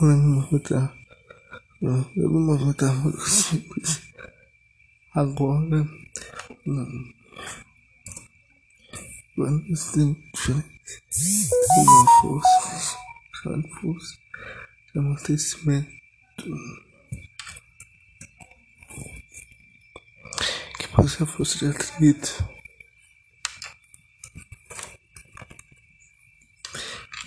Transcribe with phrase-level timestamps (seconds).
[0.00, 0.96] de movimentar,
[1.80, 4.02] não, não movimentar muito simples.
[5.14, 5.86] Agora,
[6.66, 7.14] não.
[9.36, 10.70] Você tem diferença,
[11.76, 12.98] uma força,
[13.42, 14.16] chamando força,
[14.92, 15.92] de amortecimento.
[20.78, 22.48] Que pode ser a força de atrito.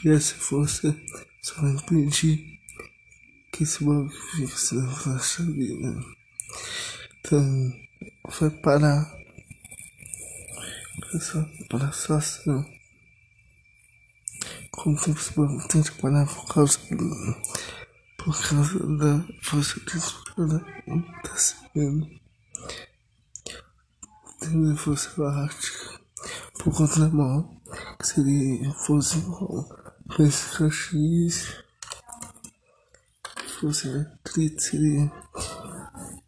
[0.06, 0.96] E essa força
[1.42, 2.57] só vai impedir
[3.58, 6.00] que esse bloco fixe não faça vida.
[7.20, 7.74] Então,
[8.40, 9.18] vai parar
[11.16, 12.64] essa para essa ação.
[14.70, 16.78] Como tempo esse bloco tem que parar por causa
[18.18, 22.08] por causa da força que está sendo.
[24.40, 26.00] Tem força elástica
[26.60, 27.60] por conta da mão,
[28.00, 29.18] que seria força
[30.16, 31.67] Pesca X
[33.60, 34.06] fosse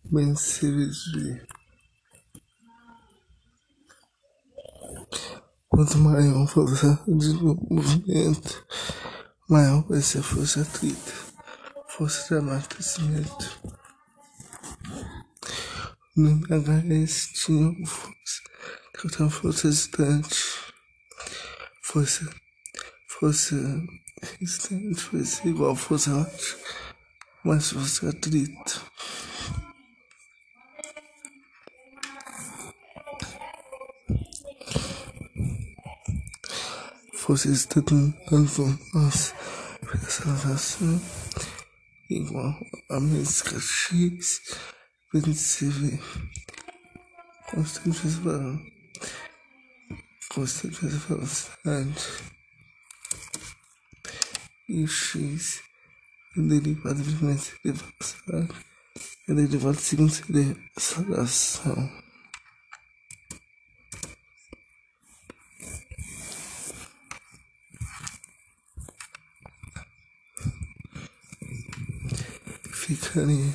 [0.06, 1.12] bem serviço
[5.68, 6.66] Quanto maior for
[7.08, 8.66] o desenvolvimento,
[9.48, 11.14] maior vai ser a força atrito,
[11.90, 13.62] força de amortecimento.
[16.16, 20.44] No MHS tinha força, tenho força distante,
[21.84, 22.28] força
[23.20, 23.56] fosse
[24.22, 26.69] resistente, fosse igual fosse ótimo,
[27.44, 28.86] mas fosse atrito.
[37.14, 38.14] Fosse estando
[38.94, 39.34] nossa
[40.10, 41.02] salvação
[42.10, 42.56] igual
[42.90, 44.42] a música X,
[45.14, 46.00] vencível,
[47.52, 48.08] constante
[50.30, 52.30] constante velocidade
[54.68, 55.69] e x
[56.36, 58.66] derivado primeiro seria velocidade,
[59.28, 61.90] é derivado segundo seria aceleração.
[72.72, 73.54] Ficaria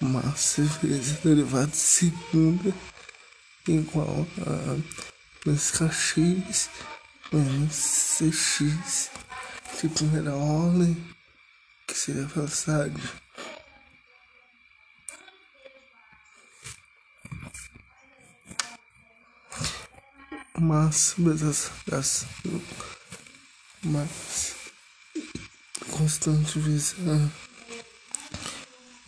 [0.00, 2.74] massa vezes derivado de segunda
[3.66, 6.70] igual a música x
[7.32, 9.10] menos cx
[9.82, 10.96] de primeira ordem,
[11.86, 13.02] que seria a velocidade.
[20.58, 22.28] Máxima da aceleração,
[23.84, 24.56] mais
[25.90, 27.46] constante a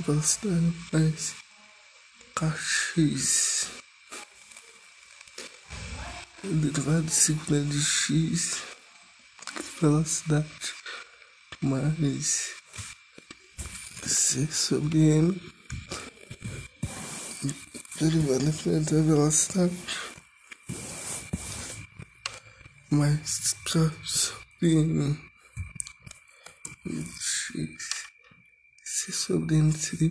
[0.02, 1.34] velocidade mais
[2.34, 3.68] kx
[6.44, 8.77] derivado de segunda de x
[9.80, 10.74] velocidade
[11.62, 12.54] mais
[14.02, 15.40] C sobre M
[18.00, 19.76] derivada frente à velocidade
[22.90, 25.16] mais K sobre M
[27.54, 27.88] X
[28.84, 30.10] C sobre M seria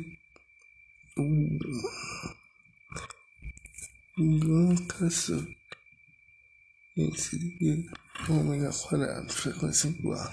[4.17, 5.57] nunca sobre
[6.95, 10.31] M seria ômega quadrado, frequência igual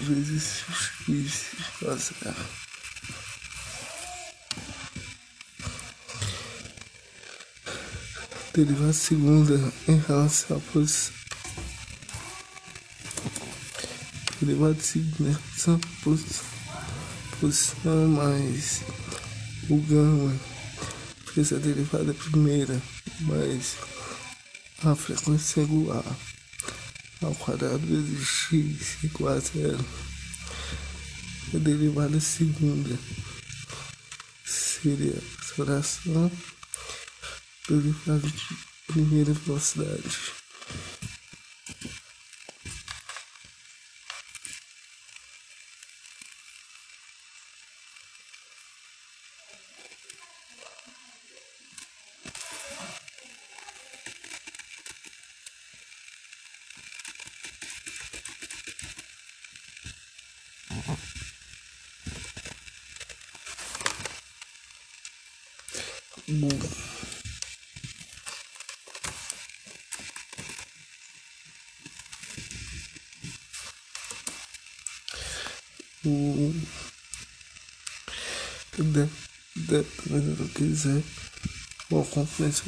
[0.00, 0.64] vezes
[1.06, 2.36] x zero.
[8.54, 11.14] Derivada segunda em relação à posição.
[14.40, 16.46] Derivada segunda em relação à posição.
[17.40, 18.82] Posição mais
[19.70, 20.36] o gama
[21.32, 22.82] fez a derivada primeira
[23.20, 23.76] mais
[24.84, 26.04] a frequência igual
[27.20, 29.84] ao quadrado vezes x igual a zero.
[31.54, 32.96] A derivada segunda
[34.44, 36.30] seria a
[37.68, 38.56] derivada de
[38.86, 40.37] primeira velocidade.
[78.78, 79.08] De,
[79.56, 81.02] dependendo do que quiser,
[81.90, 82.62] ou conferência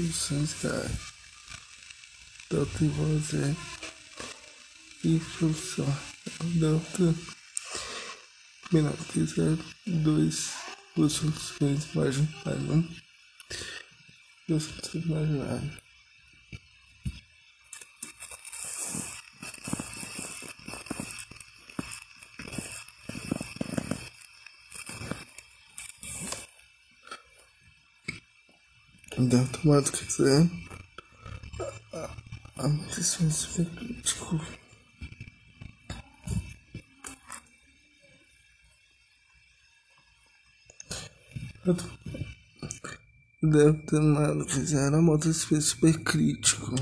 [2.85, 3.57] igual a zero.
[5.05, 5.99] E função
[6.57, 7.15] delta
[8.73, 10.51] menor que zero, dois,
[10.97, 13.10] duas soluções marginais, né?
[14.49, 15.81] Duas soluções marginais.
[29.19, 30.51] Delta maior que zero,
[32.57, 34.41] a manutenção super crítico.
[43.43, 46.75] Deve ter nada zero a moto super crítico.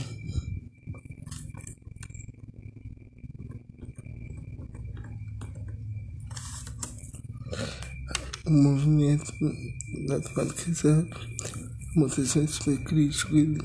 [8.44, 9.32] O movimento
[10.08, 10.18] da
[10.72, 11.08] zero,
[11.94, 13.58] a moto super crítico, ele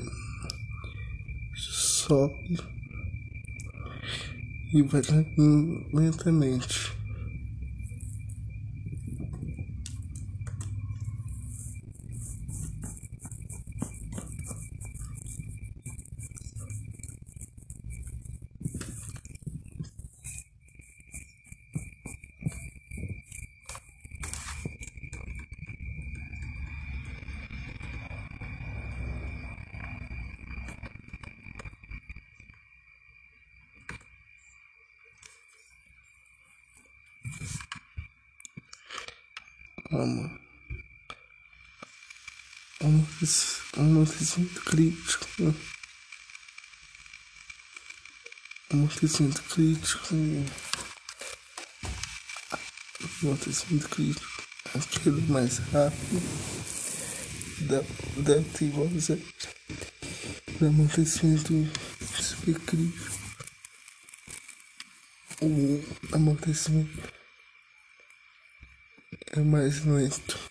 [1.56, 2.60] sobe
[4.72, 5.02] e vai
[5.92, 6.83] lentamente.
[39.98, 40.40] Ama.
[43.76, 45.54] Amortecimento crítico.
[48.70, 50.14] Amortecimento crítico.
[53.22, 54.42] Amortecimento crítico.
[54.74, 56.20] Aquele mais rápido.
[58.16, 59.22] Deve ter igual a zero.
[60.60, 61.52] Amortecimento
[62.20, 63.14] super crítico.
[65.40, 67.14] O amortecimento
[69.32, 70.50] é mais lento.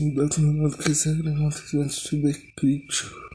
[0.00, 3.30] O outro modo que esse acontecimento super crítico.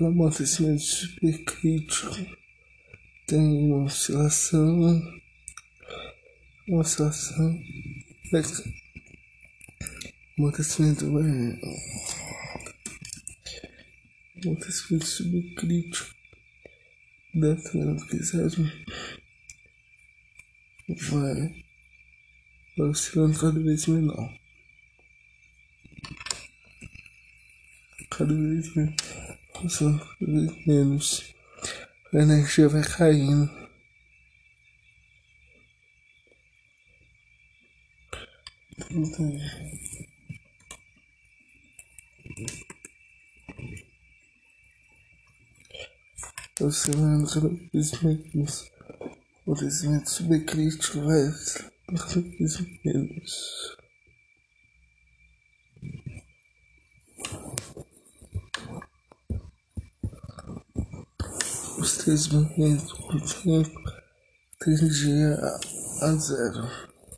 [0.00, 2.14] O amortecimento super crítico
[3.26, 5.02] tem uma oscilação,
[6.68, 7.60] uma oscilação
[10.38, 11.58] Amortecimento vai.
[14.40, 16.14] Amortecimento subcrítico.
[17.34, 18.48] Deve ter no quiser.
[21.10, 21.64] Vai.
[22.76, 24.38] Vai oscilando cada vez menor.
[28.08, 28.94] Cada vez menos.
[29.52, 31.34] Cada vez menos.
[32.14, 33.50] A energia vai caindo.
[38.88, 39.87] Entendi.
[46.70, 48.70] Cada vez menos.
[49.46, 51.32] O crescimento subcrítico vai
[51.96, 53.76] cada vez menos.
[61.78, 63.80] Os três o tempo
[64.60, 65.38] tendia
[66.02, 66.87] a zero.